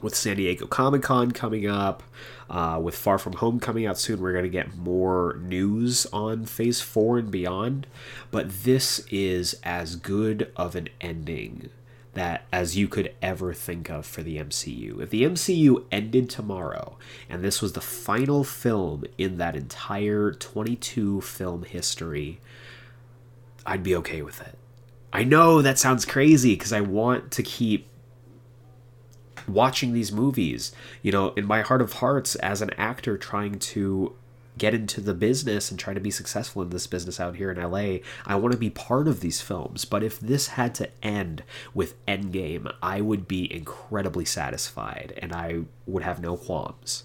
with 0.02 0.14
San 0.14 0.36
Diego 0.36 0.66
Comic 0.66 1.02
Con 1.02 1.30
coming 1.30 1.66
up, 1.66 2.02
uh, 2.50 2.78
with 2.82 2.94
Far 2.94 3.18
From 3.18 3.34
Home 3.34 3.58
coming 3.58 3.86
out 3.86 3.98
soon, 3.98 4.20
we're 4.20 4.32
going 4.32 4.44
to 4.44 4.50
get 4.50 4.76
more 4.76 5.38
news 5.42 6.06
on 6.12 6.44
Phase 6.44 6.80
4 6.80 7.18
and 7.18 7.30
beyond. 7.30 7.86
But 8.30 8.50
this 8.64 9.00
is 9.10 9.58
as 9.62 9.96
good 9.96 10.52
of 10.56 10.76
an 10.76 10.88
ending 11.00 11.70
that 12.14 12.44
as 12.52 12.76
you 12.76 12.88
could 12.88 13.12
ever 13.20 13.52
think 13.52 13.90
of 13.90 14.06
for 14.06 14.22
the 14.22 14.38
MCU. 14.38 15.00
If 15.00 15.10
the 15.10 15.24
MCU 15.24 15.84
ended 15.90 16.30
tomorrow 16.30 16.96
and 17.28 17.42
this 17.42 17.60
was 17.60 17.72
the 17.72 17.80
final 17.80 18.44
film 18.44 19.04
in 19.18 19.36
that 19.38 19.56
entire 19.56 20.32
22 20.32 21.20
film 21.20 21.64
history, 21.64 22.40
I'd 23.66 23.82
be 23.82 23.96
okay 23.96 24.22
with 24.22 24.40
it. 24.40 24.56
I 25.12 25.24
know 25.24 25.62
that 25.62 25.78
sounds 25.78 26.04
crazy 26.04 26.54
because 26.54 26.72
I 26.72 26.80
want 26.80 27.30
to 27.32 27.42
keep 27.42 27.86
watching 29.46 29.92
these 29.92 30.12
movies. 30.12 30.72
You 31.02 31.12
know, 31.12 31.32
in 31.34 31.46
my 31.46 31.62
heart 31.62 31.82
of 31.82 31.94
hearts, 31.94 32.34
as 32.36 32.62
an 32.62 32.70
actor 32.76 33.16
trying 33.18 33.58
to 33.58 34.14
get 34.56 34.74
into 34.74 35.00
the 35.00 35.14
business 35.14 35.70
and 35.70 35.80
try 35.80 35.94
to 35.94 36.00
be 36.00 36.10
successful 36.10 36.62
in 36.62 36.70
this 36.70 36.86
business 36.86 37.18
out 37.18 37.36
here 37.36 37.50
in 37.50 37.60
LA, 37.60 37.98
I 38.24 38.36
want 38.36 38.52
to 38.52 38.58
be 38.58 38.70
part 38.70 39.08
of 39.08 39.20
these 39.20 39.40
films. 39.40 39.84
But 39.84 40.02
if 40.02 40.20
this 40.20 40.48
had 40.48 40.74
to 40.76 40.90
end 41.02 41.42
with 41.72 42.04
Endgame, 42.06 42.72
I 42.82 43.00
would 43.00 43.26
be 43.26 43.52
incredibly 43.52 44.24
satisfied 44.24 45.18
and 45.18 45.32
I 45.32 45.62
would 45.86 46.04
have 46.04 46.20
no 46.20 46.36
qualms. 46.36 47.04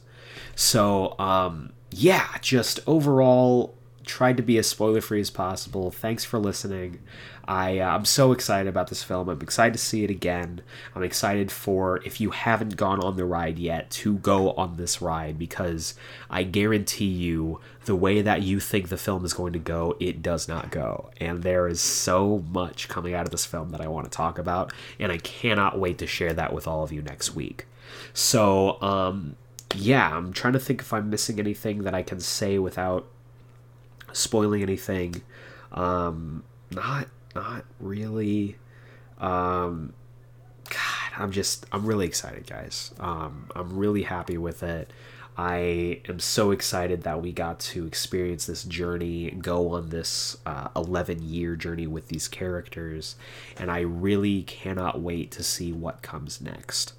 So, 0.56 1.17
um, 1.17 1.71
yeah, 1.91 2.28
just 2.41 2.80
overall, 2.86 3.75
tried 4.10 4.38
to 4.38 4.43
be 4.43 4.58
as 4.58 4.67
spoiler 4.67 5.02
free 5.02 5.22
as 5.22 5.30
possible. 5.30 5.91
Thanks 5.91 6.26
for 6.26 6.39
listening. 6.39 7.00
I, 7.48 7.78
uh, 7.78 7.95
I'm 7.95 8.06
so 8.06 8.32
excited 8.32 8.67
about 8.67 8.89
this 8.89 9.04
film. 9.04 9.30
I'm 9.30 9.41
excited 9.41 9.74
to 9.74 9.80
see 9.80 10.04
it 10.04 10.10
again. 10.10 10.62
I'm 10.95 11.04
excited 11.04 11.52
for, 11.52 12.02
if 12.04 12.19
you 12.19 12.32
haven't 12.32 12.76
gone 12.76 13.00
on 13.00 13.17
the 13.17 13.26
ride 13.26 13.60
yet, 13.60 13.91
to 13.91 14.15
go 14.15 14.52
on 14.54 14.78
this 14.78 15.00
ride 15.00 15.38
because 15.38 15.93
I 16.28 16.41
guarantee 16.41 17.06
you 17.06 17.60
the 17.86 17.95
way 17.95 18.22
that 18.24 18.41
you 18.41 18.60
think 18.60 18.89
the 18.89 18.98
film 18.98 19.24
is 19.26 19.34
going 19.34 19.54
to 19.54 19.60
go, 19.60 19.95
it 20.00 20.24
does 20.24 20.48
not 20.48 20.72
go. 20.72 21.12
And 21.22 21.43
there 21.43 21.67
is 21.67 21.80
so 21.80 22.43
much 22.52 22.88
coming 22.88 23.13
out 23.13 23.26
of 23.26 23.32
this 23.32 23.45
film 23.45 23.69
that 23.69 23.82
I 23.82 23.88
want 23.88 24.06
to 24.06 24.12
talk 24.12 24.39
about, 24.39 24.74
and 25.00 25.12
I 25.12 25.17
cannot 25.17 25.80
wait 25.80 26.00
to 26.00 26.08
share 26.08 26.34
that 26.34 26.52
with 26.52 26.67
all 26.67 26.84
of 26.84 26.91
you 26.91 27.04
next 27.04 27.36
week. 27.36 27.67
So, 28.13 28.82
um, 28.82 29.36
yeah, 29.76 30.15
I'm 30.15 30.34
trying 30.34 30.54
to 30.54 30.60
think 30.60 30.82
if 30.82 30.91
I'm 30.93 31.12
missing 31.12 31.39
anything 31.39 31.84
that 31.84 31.93
I 31.93 32.02
can 32.02 32.19
say 32.19 32.58
without 32.58 33.08
spoiling 34.13 34.62
anything. 34.62 35.22
Um, 35.72 36.43
not 36.72 37.08
not 37.36 37.65
really. 37.80 38.58
Um, 39.19 39.93
God, 40.69 41.12
I'm 41.17 41.32
just 41.32 41.65
I'm 41.72 41.86
really 41.86 42.06
excited, 42.06 42.48
guys. 42.48 42.93
Um, 43.00 43.50
I'm 43.56 43.78
really 43.78 44.04
happy 44.04 44.38
with 44.38 44.63
it. 44.63 44.91
I 45.39 46.02
am 46.10 46.19
so 46.19 46.52
excited 46.52 47.04
that 47.04 47.22
we 47.22 47.32
got 47.32 47.62
to 47.62 47.86
experience 47.86 48.45
this 48.45 48.65
journey, 48.65 49.32
go 49.32 49.69
on 49.69 49.88
this 49.88 50.36
uh, 50.45 50.67
11 50.76 51.22
year 51.24 51.56
journey 51.56 51.88
with 51.88 52.10
these 52.10 52.28
characters, 52.28 53.15
and 53.58 53.72
I 53.72 53.80
really 53.80 54.43
cannot 54.43 55.00
wait 55.00 55.32
to 55.32 55.43
see 55.43 55.72
what 55.72 56.02
comes 56.02 56.41
next. 56.41 56.91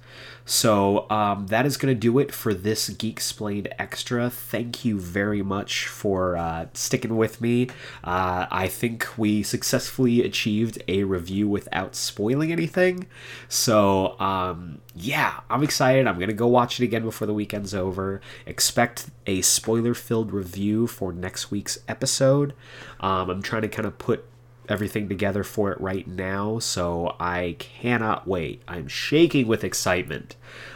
So 0.45 1.09
um, 1.09 1.47
that 1.47 1.65
is 1.65 1.77
going 1.77 1.93
to 1.93 1.99
do 1.99 2.19
it 2.19 2.31
for 2.31 2.53
this 2.53 2.89
Geeksplained 2.89 3.71
Extra. 3.77 4.29
Thank 4.29 4.83
you 4.83 4.99
very 4.99 5.41
much 5.41 5.87
for 5.87 6.35
uh, 6.35 6.67
sticking 6.73 7.15
with 7.15 7.39
me. 7.39 7.69
Uh, 8.03 8.47
I 8.51 8.67
think 8.67 9.07
we 9.17 9.43
successfully 9.43 10.23
achieved 10.23 10.81
a 10.87 11.03
review 11.03 11.47
without 11.47 11.95
spoiling 11.95 12.51
anything. 12.51 13.07
So 13.47 14.19
um, 14.19 14.81
yeah, 14.95 15.41
I'm 15.49 15.63
excited. 15.63 16.07
I'm 16.07 16.15
going 16.15 16.27
to 16.27 16.33
go 16.33 16.47
watch 16.47 16.79
it 16.79 16.83
again 16.83 17.03
before 17.03 17.27
the 17.27 17.33
weekend's 17.33 17.73
over. 17.73 18.19
Expect 18.45 19.09
a 19.27 19.41
spoiler 19.41 19.93
filled 19.93 20.31
review 20.33 20.87
for 20.87 21.13
next 21.13 21.51
week's 21.51 21.79
episode. 21.87 22.53
Um, 22.99 23.29
I'm 23.29 23.41
trying 23.41 23.61
to 23.61 23.69
kind 23.69 23.85
of 23.85 23.97
put 23.97 24.25
everything 24.69 25.09
together 25.09 25.43
for 25.43 25.71
it 25.71 25.81
right 25.81 26.07
now, 26.07 26.59
so 26.59 27.15
I 27.19 27.55
cannot 27.59 28.27
wait. 28.27 28.61
I'm 28.67 28.87
shaking 28.87 29.47
with 29.47 29.63
excitement. 29.63 30.35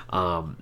Um, 0.09 0.57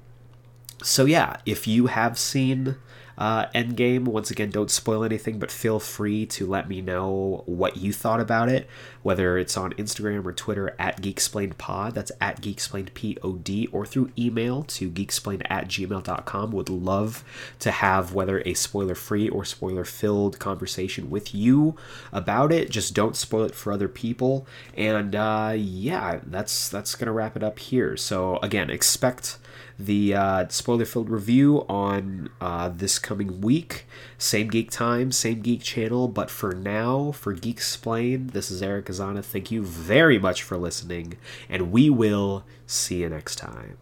so 0.81 1.05
yeah, 1.05 1.37
if 1.45 1.67
you 1.67 1.87
have 1.87 2.17
seen 2.19 2.77
uh, 3.17 3.45
Endgame. 3.53 4.05
Once 4.05 4.31
again, 4.31 4.49
don't 4.49 4.71
spoil 4.71 5.03
anything, 5.03 5.39
but 5.39 5.51
feel 5.51 5.79
free 5.79 6.25
to 6.27 6.45
let 6.45 6.67
me 6.67 6.81
know 6.81 7.43
what 7.45 7.77
you 7.77 7.93
thought 7.93 8.19
about 8.19 8.49
it, 8.49 8.67
whether 9.03 9.37
it's 9.37 9.55
on 9.55 9.73
Instagram 9.73 10.25
or 10.25 10.33
Twitter 10.33 10.75
at 10.79 11.01
GeekSplainedPod, 11.01 11.93
that's 11.93 12.11
at 12.19 12.41
GeekSplainedPod, 12.41 13.69
or 13.71 13.85
through 13.85 14.11
email 14.17 14.63
to 14.63 14.89
geeksplained 14.89 15.43
at 15.49 15.67
gmail.com. 15.67 16.51
Would 16.51 16.69
love 16.69 17.23
to 17.59 17.71
have 17.71 18.13
whether 18.13 18.41
a 18.45 18.53
spoiler 18.53 18.95
free 18.95 19.29
or 19.29 19.45
spoiler 19.45 19.85
filled 19.85 20.39
conversation 20.39 21.09
with 21.09 21.35
you 21.35 21.75
about 22.11 22.51
it. 22.51 22.69
Just 22.69 22.93
don't 22.93 23.15
spoil 23.15 23.43
it 23.43 23.55
for 23.55 23.71
other 23.71 23.87
people. 23.89 24.47
And 24.75 25.15
uh, 25.15 25.53
yeah, 25.55 26.19
that's 26.25 26.69
that's 26.69 26.95
gonna 26.95 27.11
wrap 27.11 27.35
it 27.35 27.43
up 27.43 27.59
here. 27.59 27.97
So 27.97 28.37
again, 28.37 28.69
expect 28.69 29.37
the 29.79 30.13
uh, 30.13 30.47
spoiler 30.49 30.85
filled 30.85 31.09
review 31.09 31.65
on 31.67 32.29
uh, 32.39 32.69
this 32.69 32.99
coming 32.99 33.41
week. 33.41 33.85
Same 34.17 34.47
geek 34.47 34.71
time, 34.71 35.11
same 35.11 35.41
geek 35.41 35.61
channel. 35.61 36.07
But 36.07 36.29
for 36.29 36.53
now, 36.53 37.11
for 37.11 37.35
Geeksplained, 37.35 38.31
this 38.31 38.51
is 38.51 38.61
Eric 38.61 38.89
Azana. 38.93 39.23
Thank 39.23 39.51
you 39.51 39.63
very 39.63 40.19
much 40.19 40.43
for 40.43 40.57
listening, 40.57 41.17
and 41.49 41.71
we 41.71 41.89
will 41.89 42.45
see 42.65 43.01
you 43.01 43.09
next 43.09 43.35
time. 43.35 43.77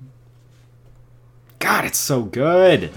God, 1.60 1.86
it's 1.86 2.00
so 2.00 2.24
good. 2.24 2.92